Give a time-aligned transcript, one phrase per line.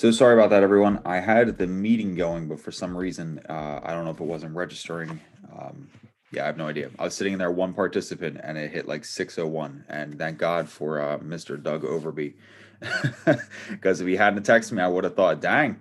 [0.00, 1.02] So sorry about that, everyone.
[1.04, 4.24] I had the meeting going, but for some reason, uh, I don't know if it
[4.24, 5.20] wasn't registering.
[5.54, 5.88] Um,
[6.32, 6.88] yeah, I have no idea.
[6.98, 9.84] I was sitting in there, one participant, and it hit like 601.
[9.90, 11.62] And thank God for uh, Mr.
[11.62, 12.32] Doug Overby.
[13.68, 15.78] Because if he hadn't texted me, I would have thought, dang,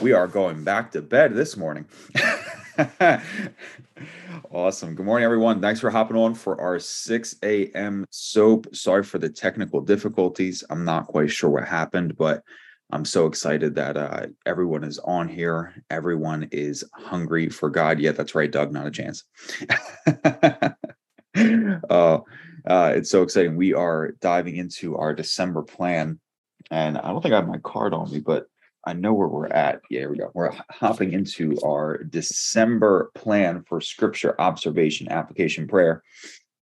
[0.00, 1.84] we are going back to bed this morning.
[4.50, 4.94] awesome.
[4.94, 5.60] Good morning, everyone.
[5.60, 8.06] Thanks for hopping on for our 6 a.m.
[8.08, 8.74] soap.
[8.74, 10.64] Sorry for the technical difficulties.
[10.70, 12.42] I'm not quite sure what happened, but
[12.90, 15.74] I'm so excited that uh, everyone is on here.
[15.90, 18.00] Everyone is hungry for God.
[18.00, 18.72] Yeah, that's right, Doug.
[18.72, 19.24] Not a chance.
[20.14, 20.70] uh,
[22.66, 23.56] uh, it's so exciting.
[23.56, 26.18] We are diving into our December plan,
[26.70, 28.46] and I don't think I have my card on me, but
[28.86, 29.82] I know where we're at.
[29.90, 30.30] Yeah, here we go.
[30.32, 36.02] We're hopping into our December plan for Scripture observation, application, prayer,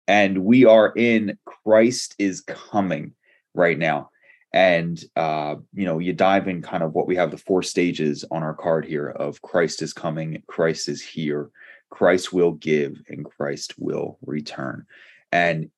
[0.08, 3.14] and we are in Christ is coming
[3.56, 4.12] right now
[4.54, 8.24] and uh, you know you dive in kind of what we have the four stages
[8.32, 11.50] on our card here of christ is coming christ is here
[11.90, 14.86] christ will give and christ will return.
[15.32, 15.72] And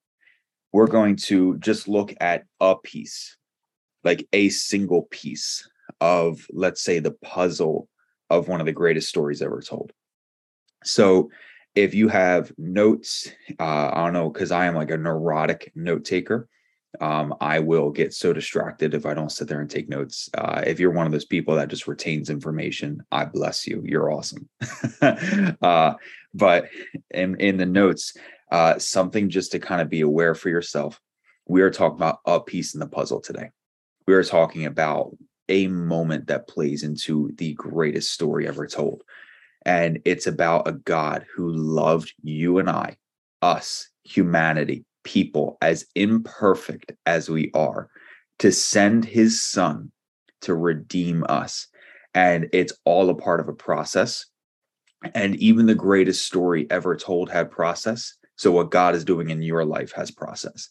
[0.73, 3.37] we're going to just look at a piece
[4.03, 5.67] like a single piece
[6.01, 7.87] of let's say the puzzle
[8.29, 9.93] of one of the greatest stories ever told.
[10.83, 11.29] So
[11.75, 16.05] if you have notes uh, i don't know because i am like a neurotic note
[16.05, 16.47] taker
[17.01, 20.29] um, I will get so distracted if I don't sit there and take notes.
[20.37, 23.81] Uh, if you're one of those people that just retains information, I bless you.
[23.85, 24.47] You're awesome.
[25.61, 25.93] uh,
[26.33, 26.69] but
[27.11, 28.13] in, in the notes,
[28.51, 30.99] uh, something just to kind of be aware for yourself.
[31.47, 33.51] We are talking about a piece in the puzzle today.
[34.07, 35.15] We are talking about
[35.49, 39.03] a moment that plays into the greatest story ever told.
[39.65, 42.97] And it's about a God who loved you and I,
[43.41, 47.89] us, humanity, people, as imperfect as we are,
[48.39, 49.91] to send his son
[50.41, 51.67] to redeem us.
[52.13, 54.25] And it's all a part of a process.
[55.13, 58.15] And even the greatest story ever told had process.
[58.35, 60.69] So, what God is doing in your life has process.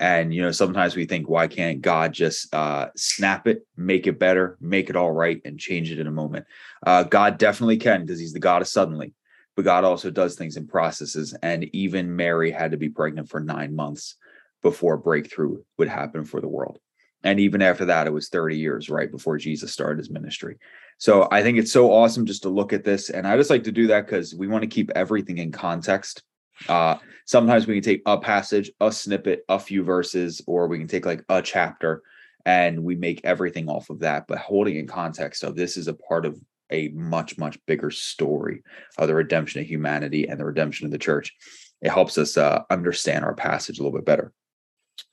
[0.00, 4.18] And, you know, sometimes we think, why can't God just uh, snap it, make it
[4.18, 6.46] better, make it all right, and change it in a moment?
[6.86, 9.12] Uh, God definitely can because he's the God of suddenly
[9.60, 11.36] but God also does things in processes.
[11.42, 14.16] And even Mary had to be pregnant for nine months
[14.62, 16.78] before breakthrough would happen for the world.
[17.24, 20.56] And even after that, it was 30 years right before Jesus started his ministry.
[20.96, 23.10] So I think it's so awesome just to look at this.
[23.10, 26.22] And I just like to do that because we want to keep everything in context.
[26.66, 26.96] Uh,
[27.26, 31.04] sometimes we can take a passage, a snippet, a few verses, or we can take
[31.04, 32.00] like a chapter
[32.46, 34.26] and we make everything off of that.
[34.26, 36.40] But holding in context of this is a part of
[36.70, 38.62] a much much bigger story
[38.98, 41.34] of the redemption of humanity and the redemption of the church.
[41.82, 44.32] It helps us uh, understand our passage a little bit better.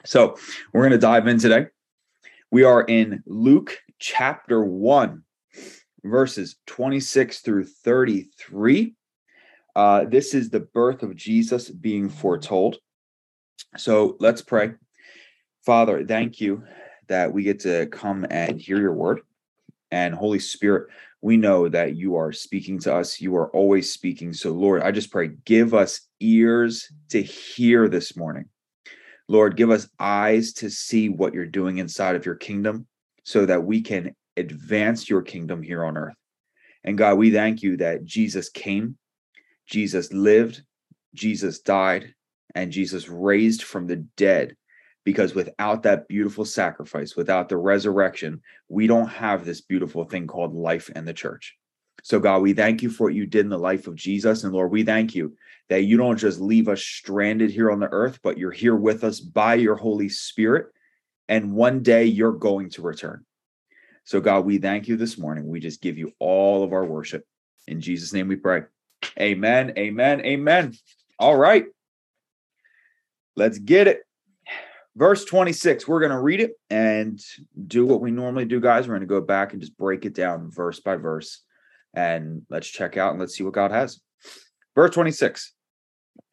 [0.06, 0.36] So
[0.74, 1.68] we're going to dive in today.
[2.52, 5.24] We are in luke chapter 1
[6.04, 8.96] verses 26 through 33
[9.76, 12.78] uh, this is the birth of jesus being foretold.
[13.78, 14.72] So let's pray.
[15.66, 16.64] Father thank you
[17.08, 19.22] that we get to come and hear your word
[19.92, 20.90] and holy spirit
[21.22, 23.20] we know that you are speaking to us.
[23.20, 24.34] You are always speaking.
[24.34, 28.46] So, Lord, I just pray, give us ears to hear this morning.
[29.28, 32.88] Lord, give us eyes to see what you're doing inside of your kingdom
[33.24, 36.16] so that we can advance your kingdom here on earth.
[36.84, 38.98] And God, we thank you that Jesus came,
[39.66, 40.62] Jesus lived,
[41.14, 42.14] Jesus died,
[42.56, 44.56] and Jesus raised from the dead
[45.08, 50.54] because without that beautiful sacrifice, without the resurrection, we don't have this beautiful thing called
[50.54, 51.56] life and the church.
[52.04, 54.44] So, God, we thank you for what you did in the life of Jesus.
[54.44, 55.38] And Lord, we thank you
[55.70, 59.06] that you don't just leave us stranded here on the earth, but you're here with
[59.06, 60.74] us by your Holy Spirit.
[61.30, 63.24] And one day you're going to return.
[64.04, 65.48] So, God, we thank you this morning.
[65.48, 67.24] We just give you all of our worship.
[67.66, 68.64] In Jesus' name we pray.
[69.18, 69.72] Amen.
[69.78, 70.20] Amen.
[70.26, 70.74] Amen.
[71.18, 71.64] All right.
[73.38, 74.02] Let's get it
[74.98, 77.22] verse 26 we're going to read it and
[77.68, 80.14] do what we normally do guys we're going to go back and just break it
[80.14, 81.44] down verse by verse
[81.94, 84.02] and let's check out and let's see what god has
[84.78, 85.54] Verse 26,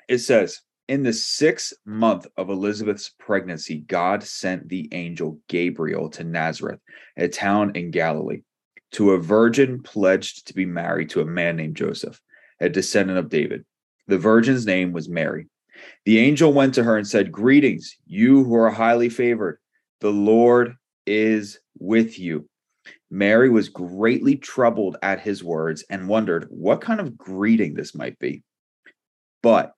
[0.07, 6.25] it says, In the sixth month of Elizabeth's pregnancy, God sent the angel Gabriel to
[6.25, 6.81] Nazareth,
[7.17, 8.43] a town in Galilee,
[8.93, 12.21] to a virgin pledged to be married to a man named Joseph,
[12.61, 13.65] a descendant of David.
[14.09, 15.49] The virgin's name was Mary.
[16.05, 19.59] The angel went to her and said, Greetings, you who are highly favored.
[20.01, 20.77] The Lord
[21.07, 22.49] is with you.
[23.11, 28.19] Mary was greatly troubled at his words and wondered what kind of greeting this might
[28.19, 28.43] be.
[29.43, 29.73] But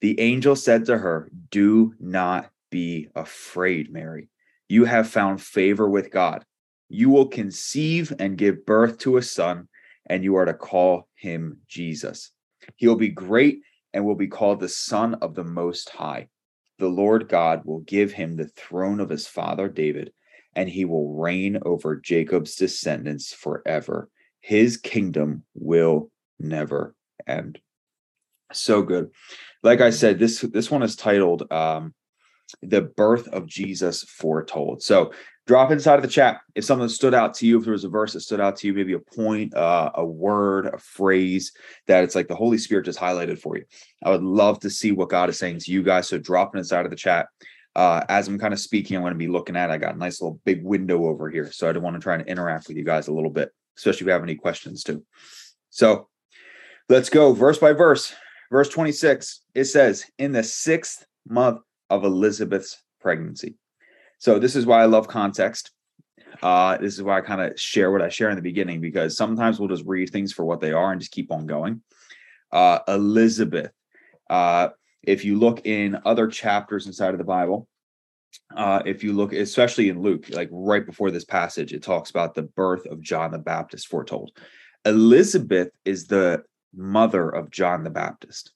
[0.00, 4.28] the angel said to her, Do not be afraid, Mary.
[4.68, 6.44] You have found favor with God.
[6.88, 9.68] You will conceive and give birth to a son,
[10.06, 12.30] and you are to call him Jesus.
[12.76, 13.60] He will be great
[13.96, 16.28] and will be called the Son of the Most High.
[16.78, 20.12] The Lord God will give him the throne of his father David
[20.54, 24.10] and he will reign over Jacob's descendants forever.
[24.40, 26.94] His kingdom will never
[27.26, 27.58] end.
[28.52, 29.10] So good.
[29.62, 31.94] Like I said, this this one is titled um,
[32.62, 35.12] "The Birth of Jesus Foretold." So
[35.46, 37.88] drop inside of the chat if something stood out to you if there was a
[37.88, 41.52] verse that stood out to you maybe a point uh, a word a phrase
[41.86, 43.64] that it's like the holy spirit just highlighted for you
[44.04, 46.58] i would love to see what god is saying to you guys so drop it
[46.58, 47.28] inside of the chat
[47.76, 49.70] uh, as I'm kind of speaking, I'm going to be looking at.
[49.70, 52.14] I got a nice little big window over here, so I don't want to try
[52.14, 55.04] and interact with you guys a little bit, especially if you have any questions too.
[55.68, 56.08] So
[56.88, 58.14] let's go verse by verse.
[58.50, 61.60] Verse 26, it says, "In the sixth month
[61.90, 63.56] of Elizabeth's pregnancy."
[64.18, 65.70] So this is why I love context.
[66.42, 69.16] Uh, this is why I kind of share what I share in the beginning because
[69.16, 71.82] sometimes we'll just read things for what they are and just keep on going.
[72.52, 73.70] Uh, Elizabeth.
[74.28, 74.68] Uh,
[75.02, 77.68] if you look in other chapters inside of the Bible,
[78.54, 82.34] uh, if you look, especially in Luke, like right before this passage, it talks about
[82.34, 84.32] the birth of John the Baptist foretold.
[84.84, 86.42] Elizabeth is the
[86.74, 88.52] mother of John the Baptist,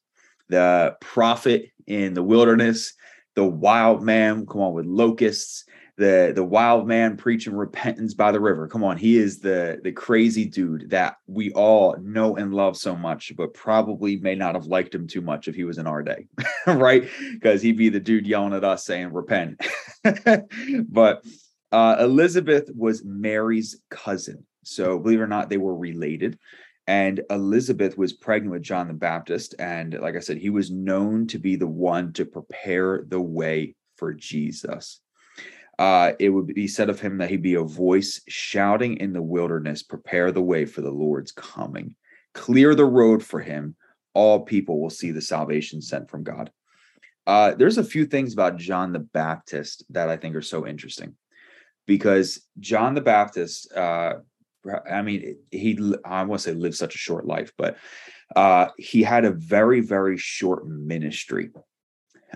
[0.48, 2.94] the prophet in the wilderness,
[3.40, 5.64] the wild man, come on, with locusts,
[5.96, 8.68] the the wild man preaching repentance by the river.
[8.68, 12.94] Come on, he is the the crazy dude that we all know and love so
[12.94, 16.02] much, but probably may not have liked him too much if he was in our
[16.02, 16.26] day,
[16.66, 17.08] right?
[17.32, 19.58] Because he'd be the dude yelling at us saying repent.
[20.86, 21.24] but
[21.72, 26.38] uh, Elizabeth was Mary's cousin, so believe it or not, they were related.
[26.86, 31.26] And Elizabeth was pregnant with John the Baptist, and like I said, he was known
[31.28, 35.00] to be the one to prepare the way for Jesus
[35.80, 39.22] uh, it would be said of him that he'd be a voice shouting in the
[39.22, 41.94] wilderness, prepare the way for the Lord's coming,
[42.34, 43.74] clear the road for him.
[44.12, 46.50] All people will see the salvation sent from God.
[47.26, 51.14] Uh, there's a few things about John the Baptist that I think are so interesting
[51.86, 54.16] because John the Baptist, uh,
[54.90, 57.76] I mean, he, I want to say lived such a short life, but
[58.36, 61.50] uh, he had a very, very short ministry.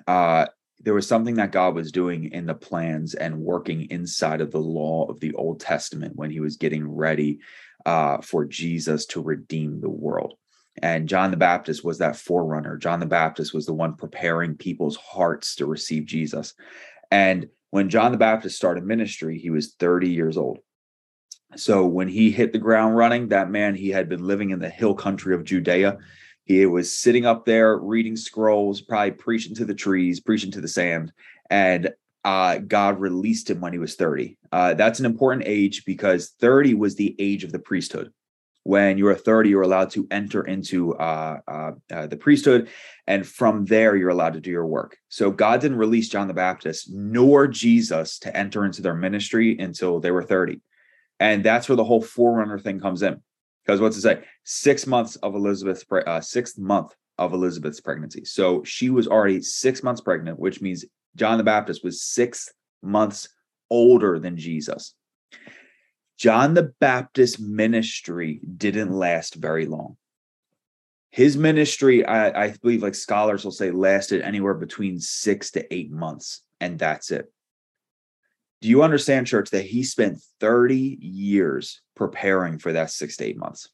[0.07, 0.47] Uh,
[0.81, 4.61] there was something that God was doing in the plans and working inside of the
[4.61, 7.41] law of the Old Testament when he was getting ready
[7.87, 10.35] uh, for Jesus to redeem the world.
[10.83, 12.77] And John the Baptist was that forerunner.
[12.77, 16.55] John the Baptist was the one preparing people's hearts to receive Jesus.
[17.11, 20.59] And when John the Baptist started ministry, he was 30 years old.
[21.57, 24.69] So when he hit the ground running, that man, he had been living in the
[24.69, 25.99] hill country of Judea.
[26.45, 30.69] He was sitting up there reading scrolls, probably preaching to the trees, preaching to the
[30.69, 31.13] sand,
[31.51, 31.93] and
[32.25, 34.37] uh, God released him when he was 30.
[34.51, 38.13] Uh, that's an important age because 30 was the age of the priesthood.
[38.63, 42.69] When you're 30, you're allowed to enter into uh, uh, uh, the priesthood,
[43.07, 44.97] and from there, you're allowed to do your work.
[45.11, 50.01] So, God didn't release John the Baptist nor Jesus to enter into their ministry until
[50.01, 50.63] they were 30.
[51.21, 53.21] And that's where the whole forerunner thing comes in.
[53.65, 54.25] Because what's it say?
[54.45, 58.25] Six months of Elizabeth's uh, sixth month of Elizabeth's pregnancy.
[58.25, 60.85] So she was already six months pregnant, which means
[61.17, 62.53] John the Baptist was six
[62.83, 63.29] months
[63.71, 64.95] older than Jesus.
[66.17, 69.97] John the Baptist ministry didn't last very long.
[71.11, 75.91] His ministry, I, I believe, like scholars will say, lasted anywhere between six to eight
[75.91, 77.33] months, and that's it.
[78.65, 83.37] Do you understand, church, that he spent 30 years preparing for that six to eight
[83.37, 83.69] months?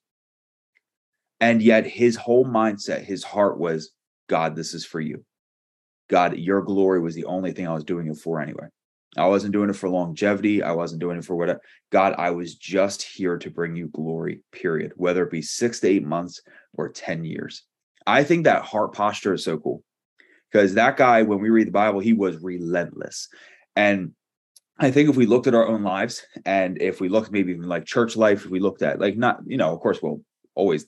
[1.39, 3.93] And yet his whole mindset, his heart was,
[4.29, 5.25] God, this is for you.
[6.09, 8.67] God, your glory was the only thing I was doing it for anyway.
[9.17, 10.61] I wasn't doing it for longevity.
[10.61, 11.61] I wasn't doing it for whatever.
[11.93, 15.89] God, I was just here to bring you glory, period, whether it be six to
[15.89, 16.43] eight months
[16.75, 17.63] or 10 years.
[18.09, 19.85] I think that heart posture is so cool
[20.51, 23.29] because that guy, when we read the Bible, he was relentless.
[23.77, 24.15] And
[24.83, 27.69] I think if we looked at our own lives and if we looked maybe even
[27.69, 30.23] like church life, if we looked at like not, you know, of course we'll
[30.55, 30.87] always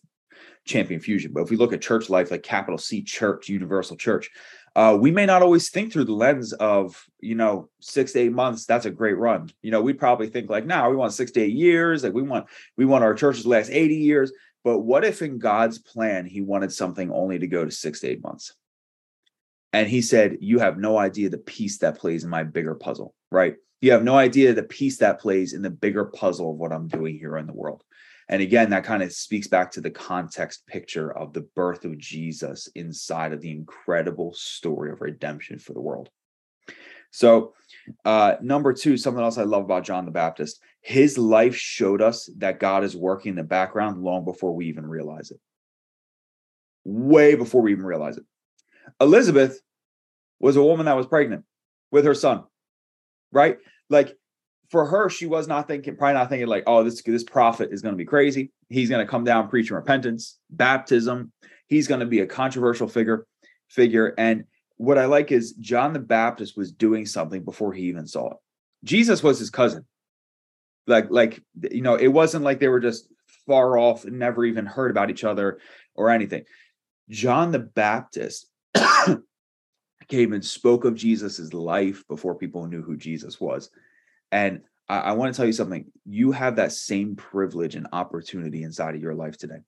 [0.64, 1.30] champion fusion.
[1.34, 4.30] But if we look at church life, like capital C church, universal church,
[4.74, 8.32] uh, we may not always think through the lens of, you know, six to eight
[8.32, 8.64] months.
[8.64, 9.50] That's a great run.
[9.60, 12.02] You know, we probably think like, now nah, we want six to eight years.
[12.02, 12.46] Like we want,
[12.78, 14.32] we want our churches to last 80 years.
[14.64, 18.08] But what if in God's plan, he wanted something only to go to six to
[18.08, 18.54] eight months?
[19.74, 23.14] And he said, You have no idea the piece that plays in my bigger puzzle,
[23.30, 23.56] right?
[23.82, 26.86] You have no idea the piece that plays in the bigger puzzle of what I'm
[26.86, 27.82] doing here in the world.
[28.28, 31.98] And again, that kind of speaks back to the context picture of the birth of
[31.98, 36.10] Jesus inside of the incredible story of redemption for the world.
[37.10, 37.54] So,
[38.04, 42.30] uh, number two, something else I love about John the Baptist, his life showed us
[42.38, 45.40] that God is working in the background long before we even realize it.
[46.84, 48.24] Way before we even realize it.
[49.00, 49.60] Elizabeth
[50.38, 51.44] was a woman that was pregnant
[51.90, 52.44] with her son,
[53.32, 53.58] right?
[53.90, 54.16] Like
[54.70, 57.82] for her, she was not thinking, probably not thinking like, oh, this this prophet is
[57.82, 58.50] going to be crazy.
[58.70, 61.30] He's going to come down preaching repentance, baptism.
[61.66, 63.26] He's going to be a controversial figure,
[63.68, 64.14] figure.
[64.16, 64.44] And
[64.76, 68.36] what I like is John the Baptist was doing something before he even saw it.
[68.84, 69.84] Jesus was his cousin.
[70.86, 73.08] Like, like you know, it wasn't like they were just
[73.46, 75.58] far off and never even heard about each other
[75.94, 76.44] or anything.
[77.08, 78.48] John the Baptist
[80.12, 83.70] came and spoke of Jesus's life before people knew who Jesus was.
[84.30, 85.86] And I, I want to tell you something.
[86.04, 89.60] You have that same privilege and opportunity inside of your life today.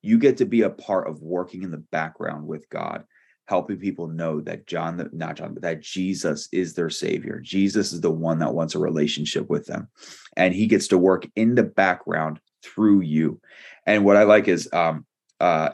[0.00, 3.02] You get to be a part of working in the background with God,
[3.46, 7.40] helping people know that John, not John, but that Jesus is their savior.
[7.40, 9.88] Jesus is the one that wants a relationship with them.
[10.36, 13.40] And he gets to work in the background through you.
[13.86, 15.04] And what I like is um,
[15.40, 15.70] uh,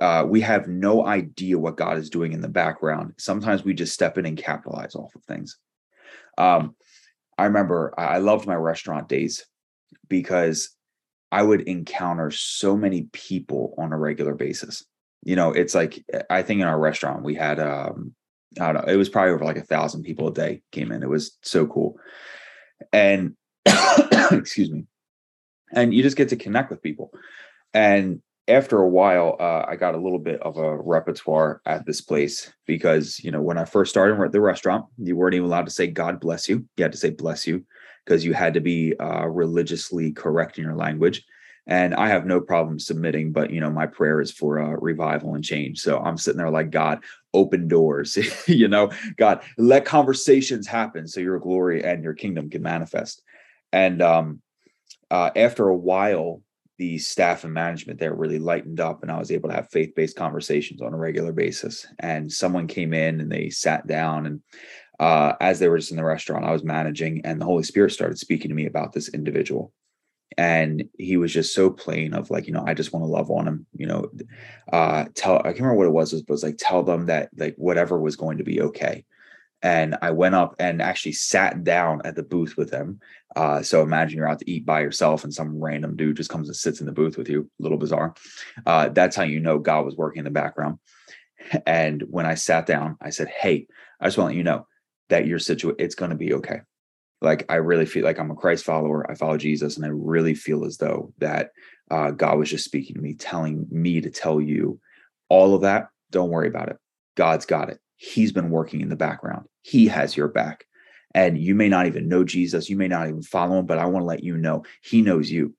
[0.00, 3.14] uh, we have no idea what God is doing in the background.
[3.18, 5.58] Sometimes we just step in and capitalize off of things.
[6.36, 6.74] Um,
[7.36, 9.46] I remember I loved my restaurant days
[10.08, 10.74] because
[11.30, 14.84] I would encounter so many people on a regular basis.
[15.22, 18.14] You know, it's like I think in our restaurant we had um
[18.60, 21.02] I don't know, it was probably over like a thousand people a day came in.
[21.02, 21.96] It was so cool.
[22.92, 23.36] And
[24.30, 24.84] excuse me.
[25.72, 27.12] And you just get to connect with people.
[27.74, 32.00] And after a while, uh, I got a little bit of a repertoire at this
[32.00, 35.66] place because, you know, when I first started at the restaurant, you weren't even allowed
[35.66, 36.64] to say God bless you.
[36.76, 37.64] You had to say bless you
[38.04, 41.24] because you had to be uh, religiously correct in your language.
[41.66, 45.34] And I have no problem submitting, but, you know, my prayer is for uh, revival
[45.34, 45.80] and change.
[45.80, 48.16] So I'm sitting there like, God, open doors,
[48.48, 53.22] you know, God, let conversations happen so your glory and your kingdom can manifest.
[53.70, 54.40] And um,
[55.10, 56.40] uh, after a while,
[56.78, 60.16] the staff and management there really lightened up and I was able to have faith-based
[60.16, 61.86] conversations on a regular basis.
[61.98, 64.40] And someone came in and they sat down and
[65.00, 67.92] uh, as they were just in the restaurant, I was managing and the Holy Spirit
[67.92, 69.72] started speaking to me about this individual.
[70.36, 73.30] And he was just so plain of like, you know, I just want to love
[73.30, 74.08] on him, you know,
[74.72, 77.30] uh, tell, I can't remember what it was, but it was like, tell them that
[77.36, 79.04] like whatever was going to be okay
[79.62, 83.00] and I went up and actually sat down at the booth with him.
[83.36, 86.48] Uh, so imagine you're out to eat by yourself and some random dude just comes
[86.48, 87.48] and sits in the booth with you.
[87.58, 88.14] A little bizarre.
[88.66, 90.78] Uh, that's how you know God was working in the background.
[91.66, 93.68] And when I sat down, I said, "Hey,
[94.00, 94.66] I just want you know
[95.08, 96.60] that your situation it's going to be okay."
[97.22, 99.08] Like I really feel like I'm a Christ follower.
[99.08, 101.52] I follow Jesus, and I really feel as though that
[101.92, 104.80] uh, God was just speaking to me, telling me to tell you
[105.28, 105.88] all of that.
[106.10, 106.76] Don't worry about it.
[107.14, 109.46] God's got it He's been working in the background.
[109.62, 110.64] He has your back.
[111.14, 112.68] And you may not even know Jesus.
[112.68, 115.30] You may not even follow him, but I want to let you know he knows
[115.30, 115.54] you.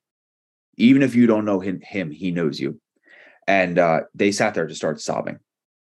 [0.76, 2.80] Even if you don't know him, him he knows you.
[3.46, 5.38] And uh, they sat there to start sobbing.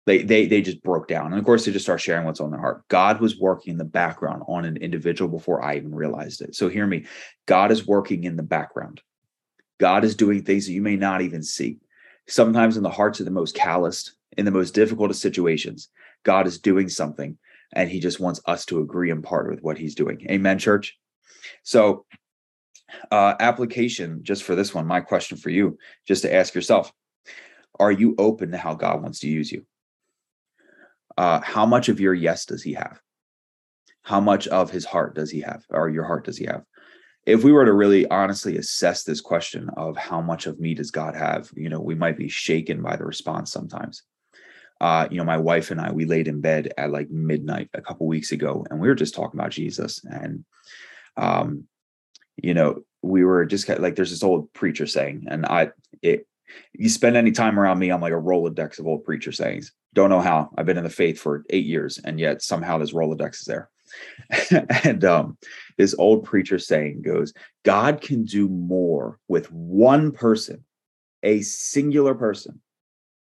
[0.08, 1.28] They, they they just broke down.
[1.28, 2.88] And of course, they just start sharing what's on their heart.
[2.88, 6.56] God was working in the background on an individual before I even realized it.
[6.56, 7.06] So hear me.
[7.46, 9.02] God is working in the background.
[9.80, 11.78] God is doing things that you may not even see.
[12.28, 15.90] Sometimes in the hearts of the most calloused, in the most difficult of situations,
[16.24, 17.38] God is doing something
[17.74, 20.26] and he just wants us to agree in part with what he's doing.
[20.30, 20.98] Amen, church.
[21.64, 22.06] So,
[23.10, 26.92] uh, application just for this one, my question for you, just to ask yourself
[27.80, 29.66] Are you open to how God wants to use you?
[31.18, 33.00] Uh, how much of your yes does he have?
[34.04, 36.64] How much of his heart does he have, or your heart does he have?
[37.26, 40.90] If we were to really honestly assess this question of how much of me does
[40.90, 44.04] God have, you know, we might be shaken by the response sometimes
[44.82, 47.84] uh, you know, my wife and I, we laid in bed at like midnight a
[47.84, 50.04] couple weeks ago, and we were just talking about Jesus.
[50.04, 50.44] And,
[51.18, 51.66] um,
[52.36, 55.70] you know, we were just like, there's this old preacher saying, and I,
[56.02, 56.26] it,
[56.74, 59.72] you spend any time around me, I'm like a Rolodex of old preacher sayings.
[59.94, 60.50] Don't know how.
[60.58, 63.70] I've been in the faith for eight years, and yet somehow this Rolodex is there.
[64.84, 65.38] and um,
[65.78, 67.34] this old preacher saying goes,
[67.64, 70.66] God can do more with one person
[71.22, 72.62] a singular person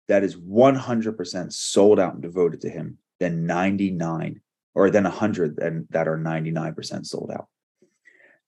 [0.08, 4.42] that is 100% sold out and devoted to him than 99
[4.76, 7.48] or than 100 and that are 99% sold out.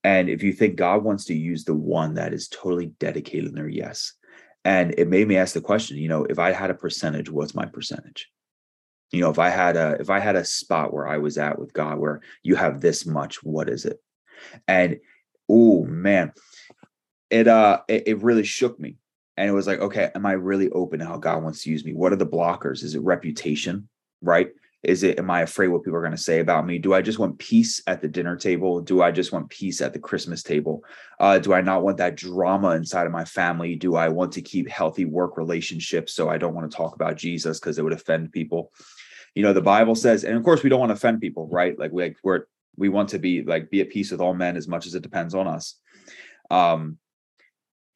[0.04, 3.56] And if you think God wants to use the one that is totally dedicated in
[3.56, 4.14] their yes,
[4.64, 7.56] and it made me ask the question, you know, if I had a percentage, what's
[7.56, 8.30] my percentage?
[9.12, 11.58] You know, if I had a if I had a spot where I was at
[11.58, 14.00] with God where you have this much, what is it?
[14.68, 15.00] And
[15.50, 16.34] oh man,
[17.30, 18.98] it uh it, it really shook me.
[19.40, 21.86] And it was like, okay, am I really open to how God wants to use
[21.86, 21.94] me?
[21.94, 22.84] What are the blockers?
[22.84, 23.88] Is it reputation?
[24.22, 24.50] Right?
[24.84, 26.78] Is it, am I afraid what people are going to say about me?
[26.78, 28.82] Do I just want peace at the dinner table?
[28.82, 30.84] Do I just want peace at the Christmas table?
[31.22, 33.78] Uh, do I not want that drama inside of my family?
[33.78, 37.16] Do I want to keep healthy work relationships so I don't want to talk about
[37.16, 38.74] Jesus because it would offend people?
[39.36, 41.80] You know, the Bible says, and of course, we don't want to offend people, right?
[41.80, 42.44] Like, we, like we're,
[42.76, 45.04] we want to be like, be at peace with all men as much as it
[45.04, 45.76] depends on us.
[46.52, 46.98] Um,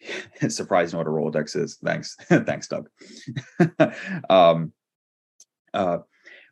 [0.41, 1.77] it's surprising what a Rolodex is.
[1.83, 2.15] Thanks.
[2.29, 2.89] Thanks, Doug.
[4.29, 4.73] um,
[5.73, 5.99] uh,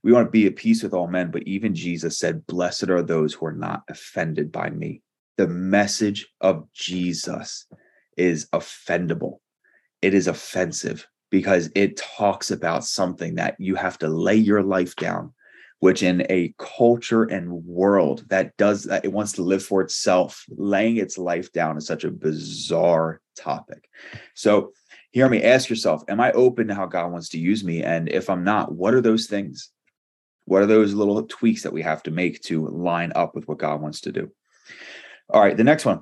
[0.03, 3.03] we want to be at peace with all men, but even Jesus said, Blessed are
[3.03, 5.01] those who are not offended by me.
[5.37, 7.67] The message of Jesus
[8.17, 9.39] is offendable,
[10.01, 14.95] it is offensive because it talks about something that you have to lay your life
[14.97, 15.33] down
[15.81, 20.45] which in a culture and world that does that it wants to live for itself
[20.49, 23.89] laying its life down is such a bizarre topic
[24.33, 24.71] so
[25.11, 28.09] hear me ask yourself am i open to how god wants to use me and
[28.09, 29.71] if i'm not what are those things
[30.45, 33.59] what are those little tweaks that we have to make to line up with what
[33.59, 34.31] God wants to do?
[35.29, 36.01] All right, the next one.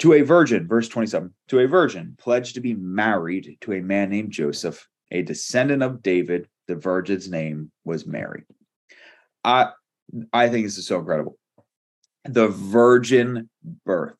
[0.00, 4.10] To a virgin, verse 27, to a virgin pledged to be married to a man
[4.10, 8.42] named Joseph, a descendant of David, the virgin's name was Mary.
[9.44, 9.70] I
[10.32, 11.38] I think this is so incredible.
[12.24, 13.50] The virgin
[13.84, 14.18] birth.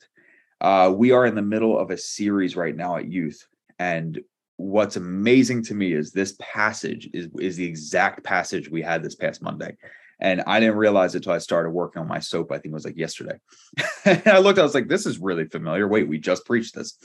[0.60, 3.46] Uh, we are in the middle of a series right now at youth,
[3.78, 4.20] and
[4.56, 9.14] what's amazing to me is this passage is is the exact passage we had this
[9.14, 9.76] past Monday.
[10.20, 12.52] And I didn't realize it until I started working on my soap.
[12.52, 13.36] I think it was like yesterday.
[14.04, 15.88] and I looked, I was like, this is really familiar.
[15.88, 16.96] Wait, we just preached this.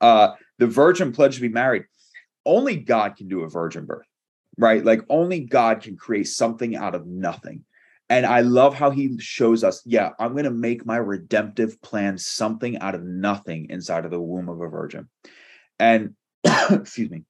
[0.00, 1.84] Uh, the virgin pledged to be married.
[2.44, 4.06] Only God can do a virgin birth,
[4.58, 4.84] right?
[4.84, 7.64] Like only God can create something out of nothing.
[8.08, 12.18] And I love how he shows us, yeah, I'm going to make my redemptive plan
[12.18, 15.08] something out of nothing inside of the womb of a virgin.
[15.78, 16.14] And
[16.70, 17.24] excuse me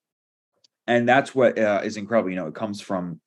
[0.86, 3.20] and that's what uh, is incredible you know it comes from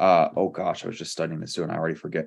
[0.00, 2.26] uh, oh gosh i was just studying this too and i already forget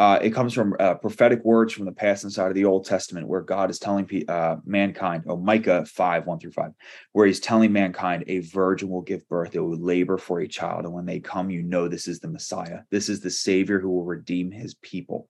[0.00, 3.28] uh, it comes from uh, prophetic words from the past inside of the old testament
[3.28, 6.72] where god is telling uh, mankind oh micah 5 1 through 5
[7.12, 9.54] where he's telling mankind a virgin will give birth.
[9.54, 10.84] It will labor for a child.
[10.84, 12.80] And when they come you know this is the messiah.
[12.90, 15.28] This is the savior who will redeem his people.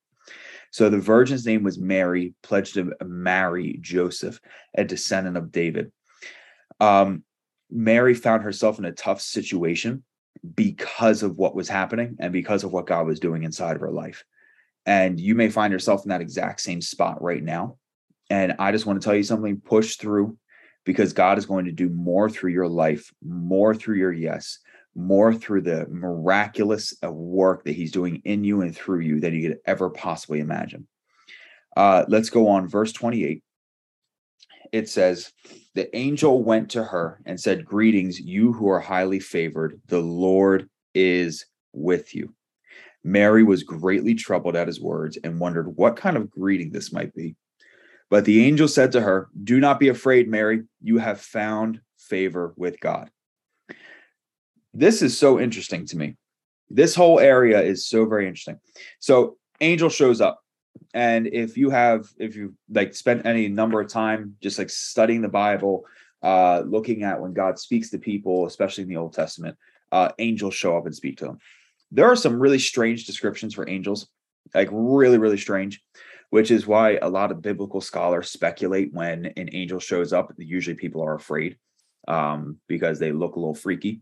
[0.70, 4.40] So the virgin's name was Mary, pledged to marry Joseph,
[4.76, 5.90] a descendant of David.
[6.78, 7.24] Um,
[7.70, 10.04] Mary found herself in a tough situation
[10.54, 13.90] because of what was happening and because of what God was doing inside of her
[13.90, 14.24] life.
[14.87, 17.77] And you may find yourself in that exact same spot right now.
[18.31, 20.37] And I just want to tell you something push through
[20.85, 24.59] because God is going to do more through your life, more through your yes,
[24.95, 29.49] more through the miraculous work that He's doing in you and through you than you
[29.49, 30.87] could ever possibly imagine.
[31.77, 33.43] Uh, let's go on, verse 28
[34.73, 35.33] it says,
[35.75, 39.81] The angel went to her and said, Greetings, you who are highly favored.
[39.87, 42.35] The Lord is with you.
[43.02, 47.14] Mary was greatly troubled at his words and wondered what kind of greeting this might
[47.14, 47.34] be.
[48.10, 50.62] But the angel said to her, Do not be afraid, Mary.
[50.82, 53.10] You have found favor with God.
[54.74, 56.16] This is so interesting to me.
[56.68, 58.60] This whole area is so very interesting.
[58.98, 60.40] So, angel shows up
[60.94, 65.22] and if you have if you like spent any number of time just like studying
[65.22, 65.84] the bible
[66.22, 69.56] uh looking at when god speaks to people especially in the old testament
[69.92, 71.38] uh angels show up and speak to them
[71.90, 74.09] there are some really strange descriptions for angels
[74.55, 75.83] like really really strange
[76.31, 80.76] which is why a lot of biblical scholars speculate when an angel shows up usually
[80.76, 81.57] people are afraid
[82.09, 84.00] um because they look a little freaky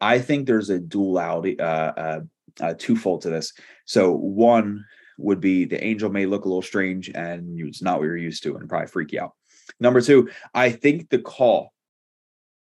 [0.00, 2.20] i think there's a duality uh, uh,
[2.60, 3.52] uh twofold to this
[3.84, 4.84] so one
[5.18, 8.42] would be the angel may look a little strange and it's not what you're used
[8.42, 9.32] to and probably freak you out.
[9.80, 11.72] Number two, I think the call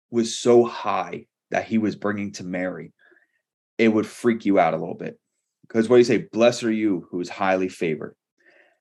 [0.10, 2.93] was so high that he was bringing to Mary,
[3.81, 5.19] it would freak you out a little bit.
[5.63, 6.27] Because what do you say?
[6.31, 8.15] Blessed are you who is highly favored.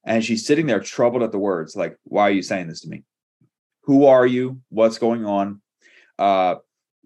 [0.04, 2.88] And she's sitting there troubled at the words, like, why are you saying this to
[2.88, 3.04] me?
[3.84, 4.60] Who are you?
[4.68, 5.62] What's going on?
[6.18, 6.56] Uh,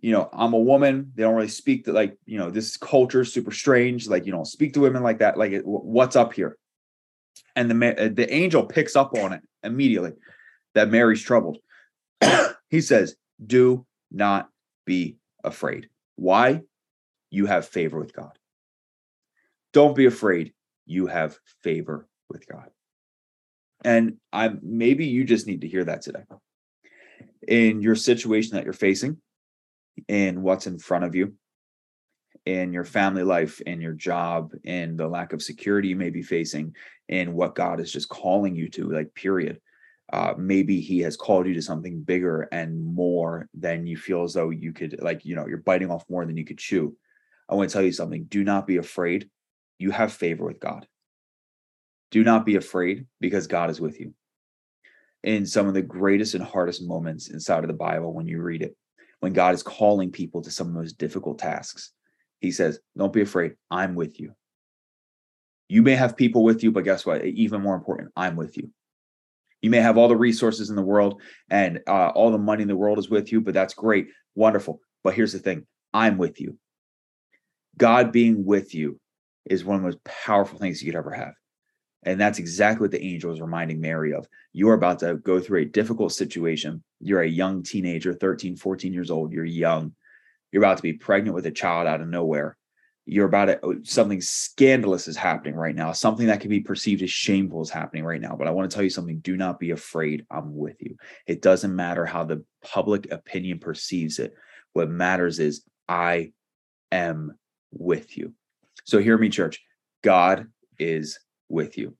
[0.01, 1.13] you know, I'm a woman.
[1.15, 4.09] They don't really speak to like, you know, this culture is super strange.
[4.09, 5.39] Like, you don't speak to women like that.
[5.39, 6.59] Like, what's up here?
[7.55, 10.15] And the uh, the angel picks up on it immediately
[10.75, 11.59] that Mary's troubled.
[12.71, 14.49] he says, "Do not
[14.85, 15.89] be afraid.
[16.17, 16.63] Why?
[17.35, 18.39] You have favor with God.
[19.73, 20.53] Don't be afraid.
[20.87, 22.71] You have favor with God.
[23.85, 26.23] And I maybe you just need to hear that today.
[27.49, 29.17] In your situation that you're facing,
[30.07, 31.35] in what's in front of you,
[32.47, 36.23] in your family life, in your job, in the lack of security you may be
[36.23, 36.77] facing,
[37.09, 39.61] in what God is just calling you to, like, period.
[40.13, 44.35] Uh, maybe He has called you to something bigger and more than you feel as
[44.35, 46.97] though you could, like, you know, you're biting off more than you could chew.
[47.49, 49.29] I want to tell you something do not be afraid.
[49.79, 50.87] You have favor with God.
[52.11, 54.15] Do not be afraid because God is with you.
[55.23, 58.63] In some of the greatest and hardest moments inside of the Bible, when you read
[58.63, 58.77] it,
[59.21, 61.93] when God is calling people to some of the most difficult tasks,
[62.41, 63.55] He says, Don't be afraid.
[63.71, 64.35] I'm with you.
[65.69, 67.25] You may have people with you, but guess what?
[67.25, 68.71] Even more important, I'm with you.
[69.63, 72.69] You may have all the resources in the world and uh, all the money in
[72.69, 74.81] the world is with you, but that's great, wonderful.
[75.03, 76.59] But here's the thing I'm with you.
[77.77, 78.99] God being with you
[79.45, 81.35] is one of the most powerful things you could ever have.
[82.05, 84.27] And that's exactly what the angel is reminding Mary of.
[84.53, 86.83] You're about to go through a difficult situation.
[87.01, 89.33] You're a young teenager, 13, 14 years old.
[89.33, 89.95] You're young.
[90.53, 92.57] You're about to be pregnant with a child out of nowhere.
[93.07, 95.93] You're about to, oh, something scandalous is happening right now.
[95.93, 98.37] Something that can be perceived as shameful is happening right now.
[98.37, 99.19] But I want to tell you something.
[99.19, 100.25] Do not be afraid.
[100.31, 100.97] I'm with you.
[101.27, 104.35] It doesn't matter how the public opinion perceives it.
[104.73, 106.33] What matters is I
[106.93, 107.37] am
[107.77, 108.33] with you.
[108.85, 109.63] So hear me, church.
[110.03, 110.47] God
[110.79, 111.97] is with you.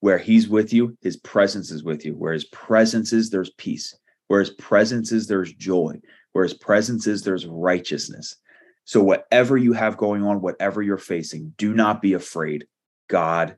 [0.00, 2.14] Where he's with you, his presence is with you.
[2.14, 3.96] Where his presence is, there's peace.
[4.28, 6.00] Where his presence is, there's joy.
[6.32, 8.36] Where his presence is, there's righteousness.
[8.84, 12.66] So, whatever you have going on, whatever you're facing, do not be afraid.
[13.08, 13.56] God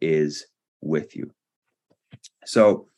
[0.00, 0.46] is
[0.80, 1.32] with you.
[2.44, 2.88] So,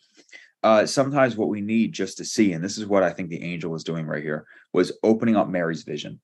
[0.63, 3.43] uh, sometimes what we need just to see, and this is what I think the
[3.43, 6.21] angel was doing right here, was opening up Mary's vision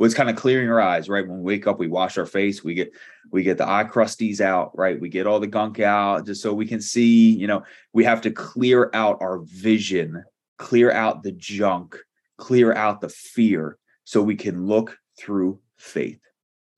[0.00, 1.28] was kind of clearing our eyes, right?
[1.28, 2.90] When we wake up, we wash our face, we get
[3.30, 4.98] we get the eye crusties out, right?
[4.98, 8.22] We get all the gunk out just so we can see, you know, we have
[8.22, 10.24] to clear out our vision,
[10.56, 11.98] clear out the junk,
[12.38, 16.20] clear out the fear so we can look through faith.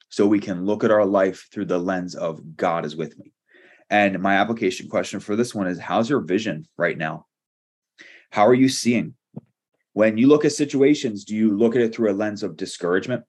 [0.09, 3.33] So we can look at our life through the lens of God is with me.
[3.89, 7.27] And my application question for this one is how's your vision right now?
[8.31, 9.15] How are you seeing?
[9.95, 13.25] When you look at situations, do you look at it through a lens of discouragement?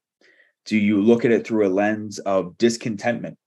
[0.66, 3.38] Do you look at it through a lens of discontentment?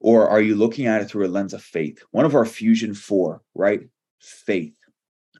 [0.00, 2.02] Or are you looking at it through a lens of faith?
[2.10, 3.82] One of our Fusion 4, right?
[4.20, 4.74] Faith.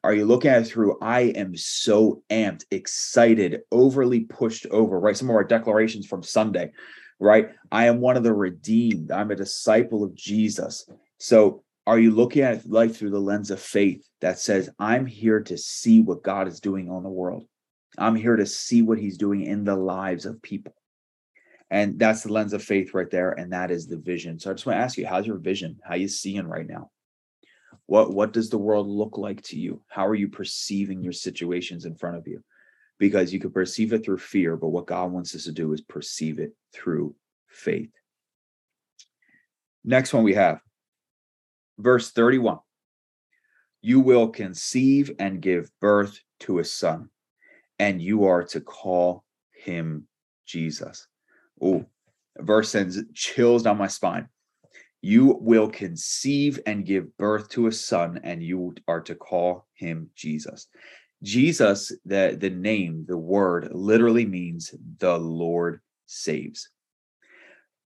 [0.04, 5.16] Are you looking at it through, I am so amped, excited, overly pushed over, right?
[5.16, 6.72] Some of our declarations from Sunday,
[7.18, 7.50] right?
[7.72, 9.10] I am one of the redeemed.
[9.10, 10.88] I'm a disciple of Jesus.
[11.18, 15.40] So are you looking at life through the lens of faith that says, I'm here
[15.42, 17.44] to see what God is doing on the world?
[17.98, 20.74] I'm here to see what he's doing in the lives of people.
[21.70, 23.32] And that's the lens of faith right there.
[23.32, 24.38] And that is the vision.
[24.38, 25.78] So I just want to ask you, how's your vision?
[25.84, 26.90] How you seeing right now?
[27.86, 29.82] What what does the world look like to you?
[29.88, 32.42] How are you perceiving your situations in front of you?
[32.98, 35.80] Because you could perceive it through fear, but what God wants us to do is
[35.80, 37.14] perceive it through
[37.48, 37.90] faith.
[39.84, 40.60] Next one we have
[41.78, 42.58] verse 31
[43.82, 47.08] You will conceive and give birth to a son,
[47.78, 50.06] and you are to call him
[50.46, 51.06] Jesus.
[51.60, 51.86] Oh,
[52.38, 54.28] verse sends chills down my spine.
[55.00, 60.10] You will conceive and give birth to a son, and you are to call him
[60.14, 60.68] Jesus.
[61.22, 66.68] Jesus, the, the name, the word literally means the Lord saves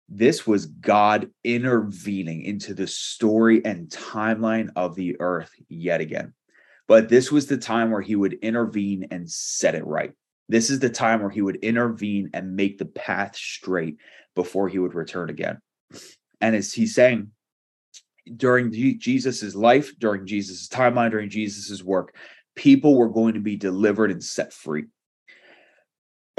[0.08, 6.32] this was God intervening into the story and timeline of the earth yet again.
[6.86, 10.12] But this was the time where he would intervene and set it right.
[10.48, 13.98] This is the time where he would intervene and make the path straight
[14.34, 15.58] before he would return again.
[16.40, 17.30] And as he's saying,
[18.34, 22.14] during Jesus's life, during Jesus's timeline, during Jesus's work,
[22.56, 24.84] people were going to be delivered and set free.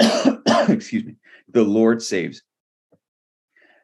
[0.00, 1.16] Excuse me.
[1.48, 2.42] The Lord saves.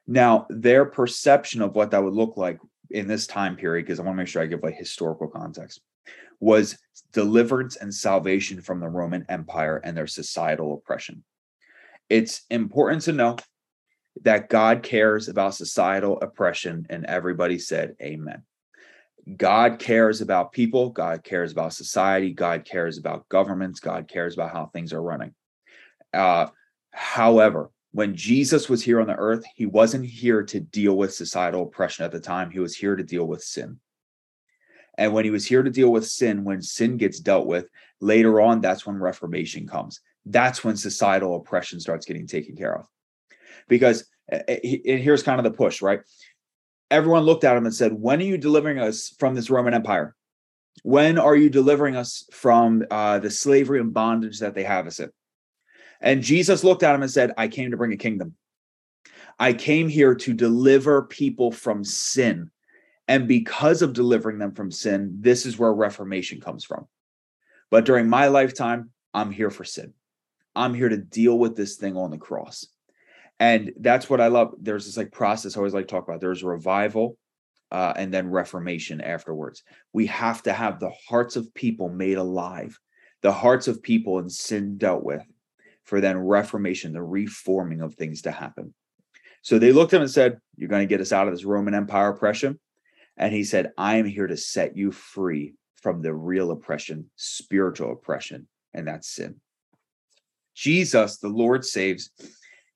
[0.06, 2.58] Now, their perception of what that would look like
[2.90, 5.80] in this time period, because I want to make sure I give like historical context,
[6.38, 6.78] was
[7.12, 11.24] deliverance and salvation from the Roman Empire and their societal oppression.
[12.08, 13.36] It's important to know
[14.22, 18.42] that God cares about societal oppression, and everybody said, Amen.
[19.36, 24.52] God cares about people, God cares about society, God cares about governments, God cares about
[24.52, 25.34] how things are running.
[26.14, 26.46] Uh,
[26.92, 31.62] however, when Jesus was here on the earth, he wasn't here to deal with societal
[31.62, 32.50] oppression at the time.
[32.50, 33.80] He was here to deal with sin.
[34.98, 37.70] And when he was here to deal with sin, when sin gets dealt with,
[38.02, 40.00] later on, that's when reformation comes.
[40.26, 42.86] That's when societal oppression starts getting taken care of.
[43.66, 46.00] Because and here's kind of the push, right?
[46.90, 50.14] Everyone looked at him and said, When are you delivering us from this Roman Empire?
[50.82, 55.00] When are you delivering us from uh, the slavery and bondage that they have us
[55.00, 55.10] in?
[56.00, 58.34] And Jesus looked at him and said, I came to bring a kingdom.
[59.38, 62.50] I came here to deliver people from sin.
[63.08, 66.86] And because of delivering them from sin, this is where reformation comes from.
[67.70, 69.92] But during my lifetime, I'm here for sin.
[70.54, 72.66] I'm here to deal with this thing on the cross.
[73.38, 74.54] And that's what I love.
[74.58, 76.20] There's this like process I always like to talk about.
[76.20, 77.18] There's revival
[77.70, 79.62] uh, and then reformation afterwards.
[79.92, 82.78] We have to have the hearts of people made alive,
[83.20, 85.22] the hearts of people in sin dealt with,
[85.86, 88.74] for then reformation, the reforming of things to happen.
[89.42, 91.44] So they looked at him and said, You're going to get us out of this
[91.44, 92.58] Roman Empire oppression.
[93.16, 97.92] And he said, I am here to set you free from the real oppression, spiritual
[97.92, 99.36] oppression, and that's sin.
[100.54, 102.10] Jesus, the Lord saves,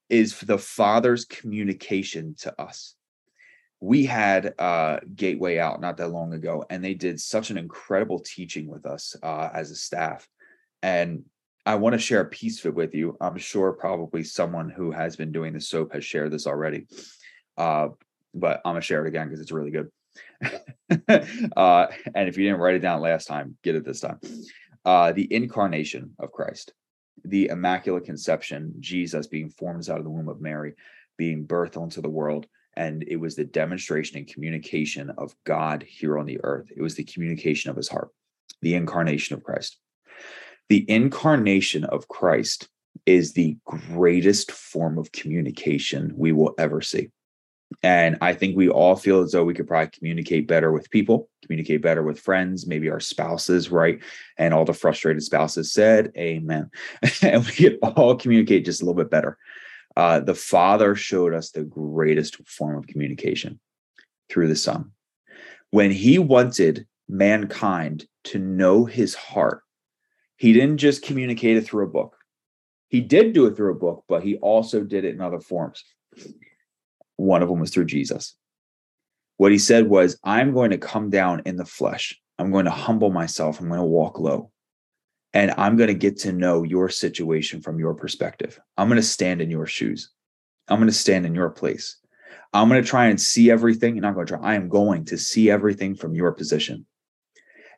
[0.08, 2.94] is the Father's communication to us.
[3.80, 8.20] We had uh, Gateway out not that long ago, and they did such an incredible
[8.20, 10.28] teaching with us uh, as a staff.
[10.82, 11.24] And
[11.66, 13.16] I want to share a piece of it with you.
[13.20, 16.86] I'm sure probably someone who has been doing the soap has shared this already,
[17.58, 17.88] uh,
[18.34, 19.90] but I'm gonna share it again because it's really good.
[21.56, 24.18] uh, and if you didn't write it down last time, get it this time.
[24.84, 26.72] Uh, the incarnation of Christ,
[27.24, 30.72] the Immaculate Conception, Jesus being formed out of the womb of Mary,
[31.18, 32.46] being birthed onto the world.
[32.74, 36.68] And it was the demonstration and communication of God here on the earth.
[36.74, 38.08] It was the communication of his heart,
[38.62, 39.76] the incarnation of Christ
[40.70, 42.68] the incarnation of Christ
[43.04, 47.11] is the greatest form of communication we will ever see.
[47.83, 51.28] And I think we all feel as though we could probably communicate better with people,
[51.44, 54.00] communicate better with friends, maybe our spouses, right?
[54.38, 56.70] And all the frustrated spouses said, Amen.
[57.22, 59.38] and we could all communicate just a little bit better.
[59.96, 63.59] Uh, the Father showed us the greatest form of communication
[64.28, 64.92] through the Son.
[65.70, 69.62] When He wanted mankind to know His heart,
[70.40, 72.16] he didn't just communicate it through a book.
[72.88, 75.85] He did do it through a book, but he also did it in other forms.
[77.16, 78.35] One of them was through Jesus.
[79.37, 82.18] What he said was, I'm going to come down in the flesh.
[82.38, 83.61] I'm going to humble myself.
[83.61, 84.50] I'm going to walk low.
[85.35, 88.59] And I'm going to get to know your situation from your perspective.
[88.79, 90.11] I'm going to stand in your shoes.
[90.68, 91.98] I'm going to stand in your place.
[92.55, 93.98] I'm going to try and see everything.
[93.98, 96.87] And I'm going to try, I am going to see everything from your position.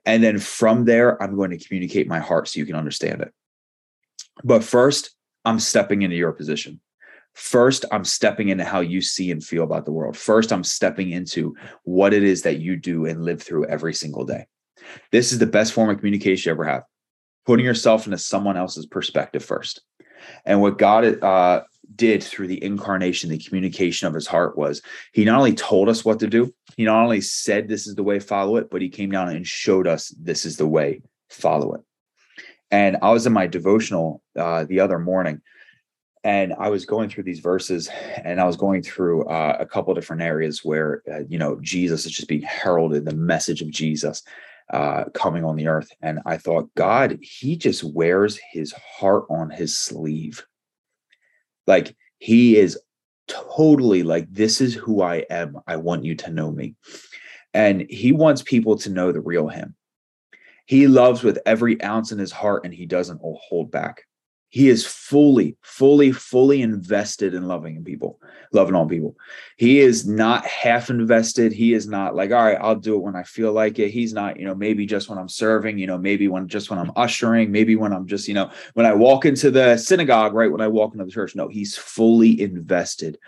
[0.04, 3.32] And then from there, I'm going to communicate my heart so you can understand it.
[4.42, 6.80] But first, I'm stepping into your position.
[7.34, 10.16] First, I'm stepping into how you see and feel about the world.
[10.16, 14.24] First, I'm stepping into what it is that you do and live through every single
[14.24, 14.46] day.
[15.12, 16.82] This is the best form of communication you ever have.
[17.46, 19.82] Putting yourself into someone else's perspective first.
[20.44, 21.62] And what God uh,
[21.94, 24.82] did through the incarnation, the communication of his heart was
[25.12, 28.02] he not only told us what to do, he not only said this is the
[28.02, 31.74] way, follow it, but he came down and showed us this is the way, follow
[31.74, 31.82] it.
[32.70, 35.42] And I was in my devotional uh, the other morning
[36.24, 37.90] and I was going through these verses
[38.24, 42.06] and I was going through uh, a couple different areas where, uh, you know, Jesus
[42.06, 44.22] is just being heralded, the message of Jesus
[44.70, 45.90] uh, coming on the earth.
[46.00, 50.44] And I thought, God, he just wears his heart on his sleeve
[51.66, 52.78] like he is
[53.28, 55.58] totally like, this is who I am.
[55.66, 56.74] I want you to know me.
[57.54, 59.74] And he wants people to know the real him.
[60.66, 64.04] He loves with every ounce in his heart and he doesn't hold back
[64.52, 68.20] he is fully fully fully invested in loving people
[68.52, 69.16] loving all people.
[69.56, 71.54] He is not half invested.
[71.54, 73.88] He is not like all right i'll do it when i feel like it.
[73.90, 76.78] He's not you know maybe just when i'm serving you know maybe when just when
[76.78, 80.52] i'm ushering maybe when i'm just you know when i walk into the synagogue right
[80.52, 81.34] when i walk into the church.
[81.34, 83.18] No he's fully invested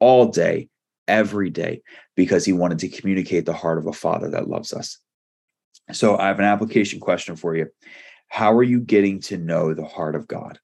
[0.00, 0.68] all day
[1.08, 1.82] every day
[2.14, 4.98] because he wanted to communicate the heart of a father that loves us.
[5.92, 7.68] So i have an application question for you.
[8.28, 10.58] How are you getting to know the heart of god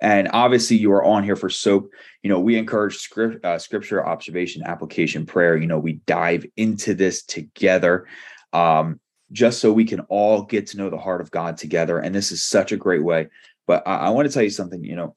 [0.00, 1.90] and obviously, you are on here for soap.
[2.22, 5.56] You know, we encourage script, uh, scripture, observation, application, prayer.
[5.56, 8.06] You know, we dive into this together
[8.52, 9.00] um,
[9.32, 11.98] just so we can all get to know the heart of God together.
[11.98, 13.28] And this is such a great way.
[13.66, 15.14] But I, I want to tell you something, you know,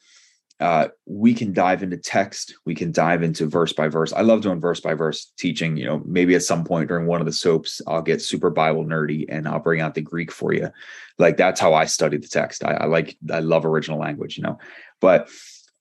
[0.62, 4.14] uh, we can dive into text we can dive into verse by verse.
[4.14, 7.20] I love doing verse by verse teaching you know maybe at some point during one
[7.20, 10.54] of the soaps i'll get super bible nerdy and i'll bring out the greek for
[10.54, 10.70] you.
[11.18, 12.64] Like that's how i study the text.
[12.64, 14.60] I, I like i love original language you know.
[15.00, 15.30] But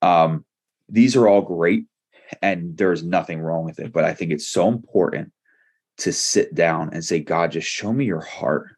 [0.03, 0.45] um
[0.88, 1.85] these are all great
[2.43, 5.33] and there's nothing wrong with it but i think it's so important
[6.01, 8.71] to sit down and say, God, just show me your heart.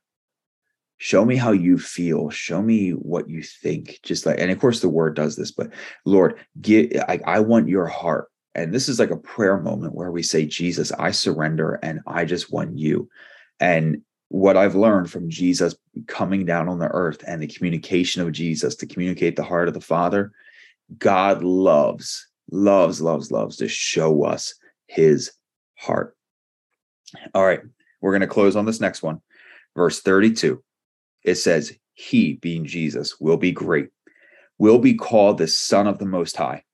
[1.02, 2.30] Show me how you feel.
[2.30, 3.98] Show me what you think.
[4.04, 5.72] Just like, and of course, the word does this, but
[6.04, 8.28] Lord, get, I, I want your heart.
[8.54, 12.24] And this is like a prayer moment where we say, Jesus, I surrender and I
[12.24, 13.08] just want you.
[13.58, 15.74] And what I've learned from Jesus
[16.06, 19.74] coming down on the earth and the communication of Jesus to communicate the heart of
[19.74, 20.30] the Father,
[20.98, 24.54] God loves, loves, loves, loves to show us
[24.86, 25.32] his
[25.74, 26.16] heart.
[27.34, 27.62] All right,
[28.00, 29.20] we're going to close on this next one.
[29.74, 30.62] Verse 32.
[31.24, 33.88] It says, He, being Jesus, will be great,
[34.58, 36.64] will be called the Son of the Most High.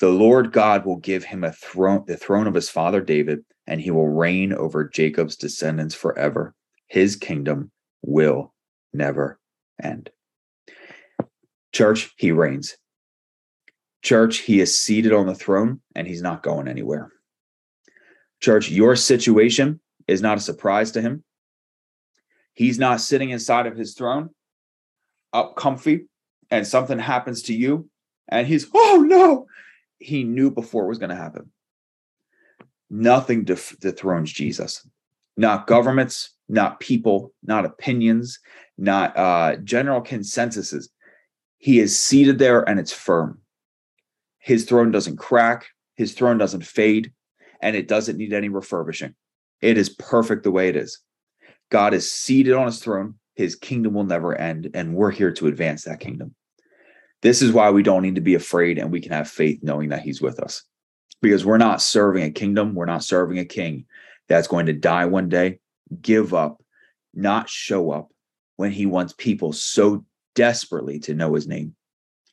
[0.00, 3.80] The Lord God will give him a throne, the throne of his father David, and
[3.80, 6.54] he will reign over Jacob's descendants forever.
[6.86, 7.70] His kingdom
[8.02, 8.54] will
[8.92, 9.38] never
[9.82, 10.10] end.
[11.72, 12.76] Church, he reigns.
[14.02, 17.10] Church, he is seated on the throne and he's not going anywhere.
[18.40, 21.24] Church, your situation is not a surprise to him.
[22.56, 24.30] He's not sitting inside of his throne,
[25.34, 26.06] up comfy,
[26.50, 27.90] and something happens to you,
[28.28, 29.46] and he's, oh no,
[29.98, 31.52] he knew before it was going to happen.
[32.88, 34.88] Nothing def- dethrones Jesus.
[35.36, 38.38] Not governments, not people, not opinions,
[38.78, 40.88] not uh, general consensuses.
[41.58, 43.42] He is seated there and it's firm.
[44.38, 47.12] His throne doesn't crack, his throne doesn't fade,
[47.60, 49.14] and it doesn't need any refurbishing.
[49.60, 51.00] It is perfect the way it is.
[51.70, 53.14] God is seated on his throne.
[53.34, 56.34] His kingdom will never end, and we're here to advance that kingdom.
[57.22, 59.88] This is why we don't need to be afraid and we can have faith knowing
[59.88, 60.62] that he's with us.
[61.22, 63.86] Because we're not serving a kingdom, we're not serving a king
[64.28, 65.58] that's going to die one day,
[66.00, 66.62] give up,
[67.14, 68.08] not show up
[68.56, 71.74] when he wants people so desperately to know his name.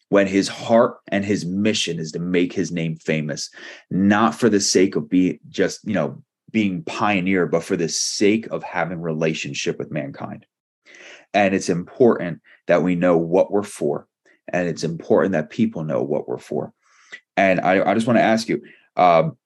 [0.09, 3.49] When his heart and his mission is to make his name famous,
[3.89, 6.21] not for the sake of being just, you know,
[6.53, 10.45] being pioneer, but for the sake of having relationship with mankind.
[11.33, 14.07] And it's important that we know what we're for
[14.51, 16.73] and it's important that people know what we're for.
[17.37, 18.61] And I, I just want to ask you,
[18.95, 19.37] um,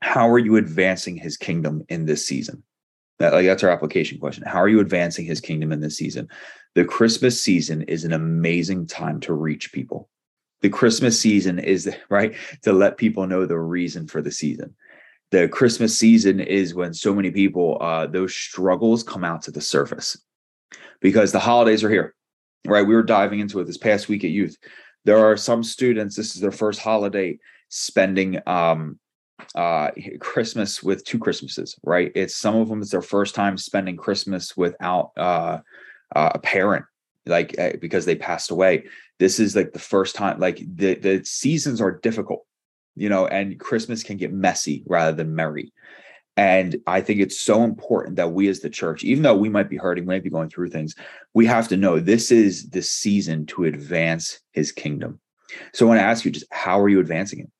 [0.00, 2.62] how are you advancing his kingdom in this season?
[3.18, 4.44] That, like that's our application question.
[4.46, 6.28] How are you advancing his kingdom in this season?
[6.74, 10.08] The Christmas season is an amazing time to reach people.
[10.60, 14.74] The Christmas season is right to let people know the reason for the season.
[15.32, 19.60] The Christmas season is when so many people uh, those struggles come out to the
[19.60, 20.16] surface
[21.00, 22.14] because the holidays are here
[22.66, 22.86] right?
[22.86, 24.56] We were diving into it this past week at youth.
[25.04, 28.98] There are some students, this is their first holiday spending um,
[29.54, 29.90] uh,
[30.20, 32.12] Christmas with two Christmases, right?
[32.14, 35.58] It's some of them, it's their first time spending Christmas without uh,
[36.14, 36.84] uh, a parent,
[37.26, 38.84] like eh, because they passed away.
[39.18, 42.46] This is like the first time, like the, the seasons are difficult,
[42.96, 45.72] you know, and Christmas can get messy rather than merry.
[46.36, 49.68] And I think it's so important that we as the church, even though we might
[49.68, 50.94] be hurting, we might be going through things,
[51.34, 55.20] we have to know this is the season to advance his kingdom.
[55.74, 57.50] So I want to ask you just how are you advancing it?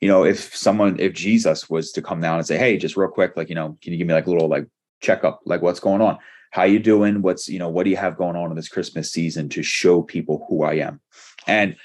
[0.00, 3.10] You know, if someone, if Jesus was to come down and say, Hey, just real
[3.10, 4.66] quick, like, you know, can you give me like a little like
[5.02, 6.18] checkup, like what's going on?
[6.52, 7.20] How you doing?
[7.20, 10.00] What's, you know, what do you have going on in this Christmas season to show
[10.00, 11.00] people who I am?
[11.46, 11.76] And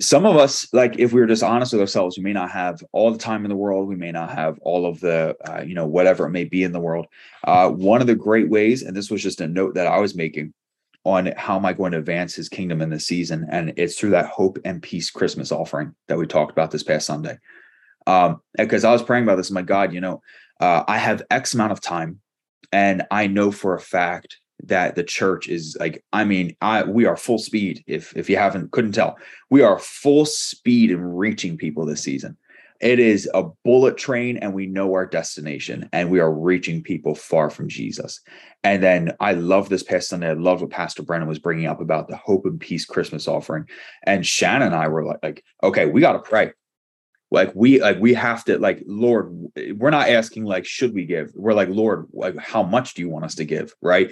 [0.00, 2.82] some of us like if we were just honest with ourselves we may not have
[2.92, 3.88] all the time in the world.
[3.88, 6.72] We may not have all of the uh, you know whatever it may be in
[6.72, 7.06] the world.
[7.44, 10.14] Uh, one of the great ways and this was just a note that i was
[10.14, 10.54] making
[11.04, 14.10] on how am i going to advance his kingdom in this season and it's through
[14.10, 17.36] that hope and peace christmas offering that we talked about this past sunday.
[18.06, 20.22] Um because i was praying about this my god you know
[20.60, 22.20] uh, i have x amount of time
[22.70, 27.04] and i know for a fact that the church is like i mean i we
[27.04, 29.16] are full speed if if you haven't couldn't tell.
[29.50, 32.36] We are full speed in reaching people this season.
[32.80, 37.14] It is a bullet train and we know our destination and we are reaching people
[37.14, 38.20] far from jesus.
[38.64, 40.30] And then i love this past sunday.
[40.30, 43.66] I love what pastor brennan was bringing up about the hope and peace christmas offering.
[44.04, 46.52] And shannon and i were like, like okay we got to pray.
[47.30, 49.32] Like we like we have to like lord
[49.76, 51.32] we're not asking like should we give?
[51.34, 53.74] We're like lord like how much do you want us to give?
[53.80, 54.10] Right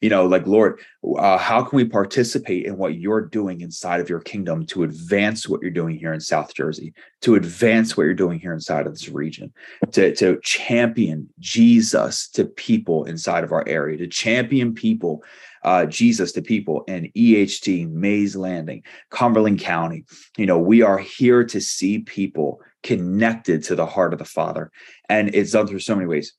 [0.00, 0.80] you know like lord
[1.18, 5.48] uh, how can we participate in what you're doing inside of your kingdom to advance
[5.48, 8.92] what you're doing here in south jersey to advance what you're doing here inside of
[8.92, 9.52] this region
[9.92, 15.22] to, to champion jesus to people inside of our area to champion people
[15.62, 20.04] uh, Jesus to people in EHT, Mays Landing, Cumberland County.
[20.38, 24.70] You know, we are here to see people connected to the heart of the Father,
[25.08, 26.32] and it's done through so many ways.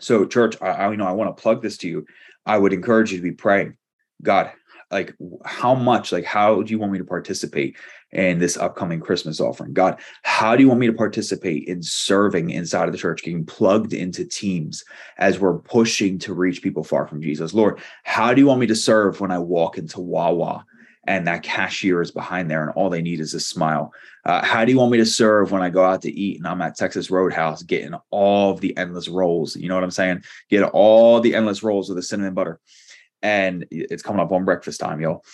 [0.00, 2.06] So, church, I, you know I want to plug this to you.
[2.50, 3.76] I would encourage you to be praying.
[4.22, 4.50] God,
[4.90, 7.76] like how much like how do you want me to participate
[8.10, 12.50] in this upcoming christmas offering god how do you want me to participate in serving
[12.50, 14.82] inside of the church getting plugged into teams
[15.18, 18.66] as we're pushing to reach people far from jesus lord how do you want me
[18.66, 20.66] to serve when i walk into wawa
[21.04, 23.92] and that cashier is behind there and all they need is a smile
[24.26, 26.46] uh, how do you want me to serve when i go out to eat and
[26.46, 30.22] i'm at texas roadhouse getting all of the endless rolls you know what i'm saying
[30.50, 32.60] get all the endless rolls with the cinnamon butter
[33.22, 35.24] and it's coming up on breakfast time, y'all.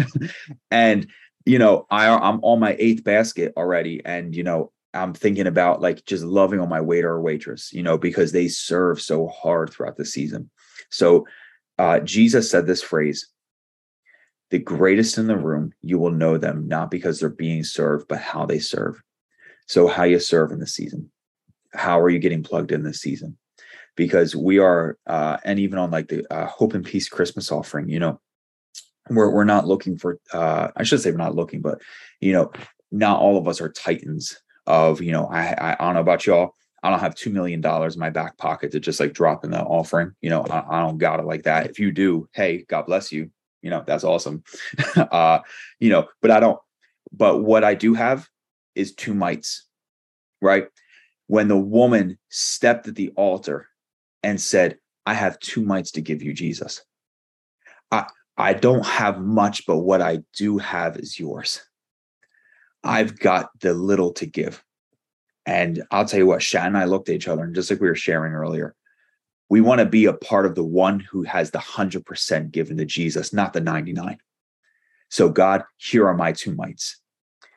[0.70, 1.06] and
[1.46, 5.80] you know, I I'm on my eighth basket already, and you know, I'm thinking about
[5.80, 9.70] like just loving on my waiter or waitress, you know, because they serve so hard
[9.70, 10.50] throughout the season.
[10.90, 11.26] So
[11.78, 13.28] uh, Jesus said this phrase:
[14.50, 18.20] "The greatest in the room, you will know them not because they're being served, but
[18.20, 19.02] how they serve."
[19.66, 21.10] So, how you serve in the season?
[21.72, 23.38] How are you getting plugged in this season?
[23.96, 27.88] because we are uh, and even on like the uh, hope and peace christmas offering
[27.88, 28.18] you know
[29.10, 31.80] we're, we're not looking for uh, i should say we're not looking but
[32.20, 32.50] you know
[32.90, 36.26] not all of us are titans of you know i i, I don't know about
[36.26, 39.44] y'all I don't have two million dollars in my back pocket to just like drop
[39.44, 40.12] in the offering.
[40.22, 41.68] You know, I, I, don't got it like that.
[41.68, 43.30] If you do, hey, God bless you.
[43.62, 44.42] You know, that's awesome.
[44.96, 45.40] uh,
[45.78, 46.58] you know, but I don't.
[47.12, 48.28] But what I do have
[48.74, 49.66] is two mites,
[50.40, 50.68] right?
[51.26, 53.68] When the woman stepped at the altar
[54.22, 56.82] and said, I have two mites to give you, Jesus.
[57.90, 58.06] I,
[58.36, 61.60] I don't have much, but what I do have is yours.
[62.82, 64.62] I've got the little to give.
[65.46, 67.80] And I'll tell you what, Shan and I looked at each other, and just like
[67.80, 68.74] we were sharing earlier,
[69.50, 72.84] we want to be a part of the one who has the 100% given to
[72.84, 74.16] Jesus, not the 99.
[75.10, 76.98] So, God, here are my two mites.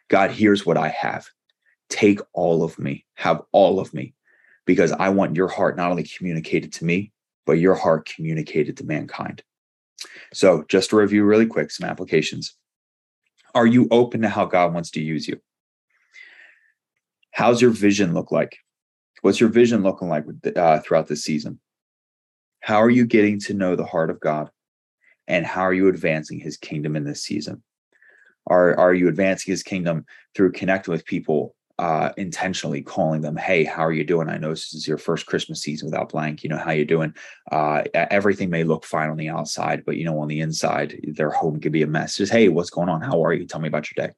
[0.09, 1.27] God, here's what I have.
[1.89, 4.15] Take all of me, have all of me
[4.65, 7.11] because I want your heart not only communicated to me,
[7.45, 9.43] but your heart communicated to mankind.
[10.33, 12.55] So, just to review really quick some applications.
[13.53, 15.39] Are you open to how God wants to use you?
[17.31, 18.57] How's your vision look like?
[19.21, 20.25] What's your vision looking like
[20.55, 21.59] uh, throughout this season?
[22.63, 24.49] How are you getting to know the heart of God?
[25.27, 27.61] And how are you advancing his kingdom in this season?
[28.47, 33.65] Are, are you advancing his kingdom through connecting with people uh, intentionally calling them, "Hey,
[33.65, 34.29] how are you doing?
[34.29, 36.41] I know this is your first Christmas season without blank.
[36.41, 37.13] You know how you doing?
[37.51, 41.31] Uh, everything may look fine on the outside, but you know on the inside, their
[41.31, 42.15] home could be a mess.
[42.15, 43.01] Just hey, what's going on?
[43.01, 43.45] How are you?
[43.45, 44.13] Tell me about your day.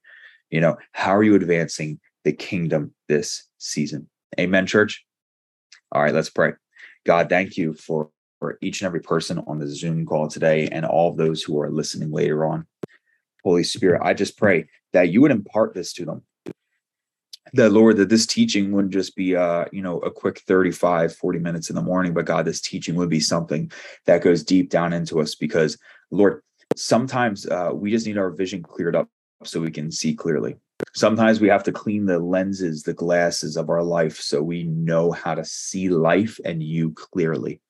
[0.51, 4.07] You know how are you advancing the kingdom this season?
[4.39, 5.03] Amen, church.
[5.91, 6.53] All right, let's pray.
[7.05, 8.09] God, thank you for
[8.39, 11.59] for each and every person on the Zoom call today, and all of those who
[11.59, 12.65] are listening later on.
[13.43, 16.23] Holy Spirit, I just pray that you would impart this to them.
[17.53, 21.39] That lord that this teaching wouldn't just be uh you know a quick 35 40
[21.39, 23.71] minutes in the morning but god this teaching would be something
[24.07, 25.77] that goes deep down into us because
[26.09, 26.41] lord
[26.75, 29.07] sometimes uh, we just need our vision cleared up
[29.43, 30.55] so we can see clearly.
[30.93, 35.11] Sometimes we have to clean the lenses the glasses of our life so we know
[35.11, 37.61] how to see life and you clearly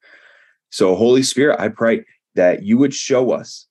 [0.76, 2.04] so holy spirit i pray
[2.36, 3.68] that you would show us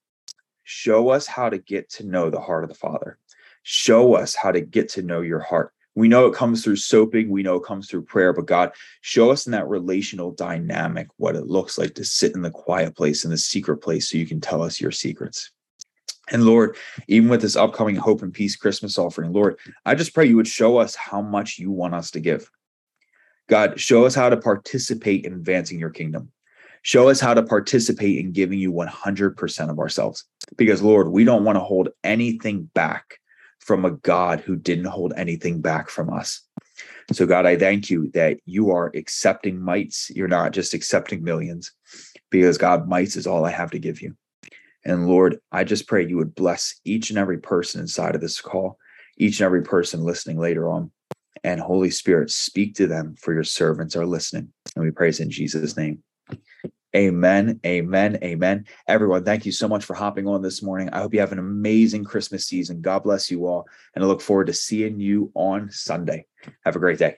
[0.63, 3.19] show us how to get to know the heart of the father
[3.63, 7.29] show us how to get to know your heart we know it comes through soaping,
[7.29, 11.37] we know it comes through prayer, but God, show us in that relational dynamic what
[11.37, 14.27] it looks like to sit in the quiet place, in the secret place, so you
[14.27, 15.53] can tell us your secrets.
[16.33, 16.77] And Lord,
[17.07, 20.49] even with this upcoming Hope and Peace Christmas offering, Lord, I just pray you would
[20.49, 22.51] show us how much you want us to give.
[23.49, 26.33] God, show us how to participate in advancing your kingdom.
[26.85, 30.25] Show us how to participate in giving you 100% of ourselves.
[30.57, 33.19] Because, Lord, we don't want to hold anything back
[33.59, 36.43] from a God who didn't hold anything back from us.
[37.11, 40.11] So, God, I thank you that you are accepting mites.
[40.11, 41.73] You're not just accepting millions,
[42.31, 44.15] because God, mites is all I have to give you.
[44.85, 48.43] And Lord, I just pray you would bless each and every person inside of this
[48.43, 48.77] call,
[49.17, 50.91] each and every person listening later on.
[51.43, 54.53] And Holy Spirit, speak to them for your servants are listening.
[54.77, 56.03] And we praise in Jesus' name.
[56.95, 57.61] Amen.
[57.67, 58.19] Amen.
[58.23, 58.67] Amen.
[58.87, 60.91] Everyone, thank you so much for hopping on this morning.
[60.91, 62.83] I hope you have an amazing Christmas season.
[62.83, 63.67] God bless you all.
[63.95, 66.27] And I look forward to seeing you on Sunday.
[66.65, 67.17] Have a great day.